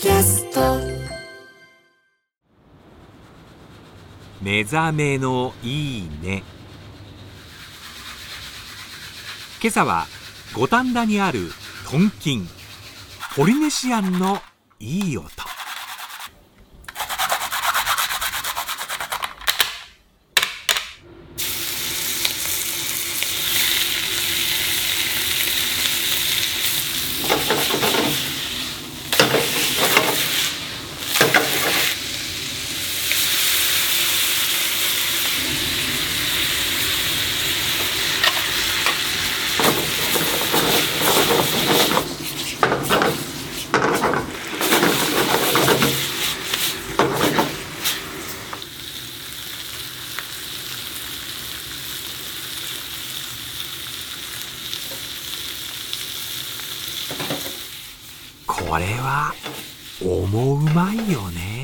[0.00, 0.78] キャスト。
[4.40, 6.42] 目覚めのいいね。
[9.62, 10.06] 今朝は
[10.54, 11.50] 五反田にある
[11.90, 12.48] トンキン
[13.36, 14.40] ポリネシアンの
[14.78, 15.28] いい音。
[58.68, 59.32] これは
[60.02, 61.59] 思うまいよね。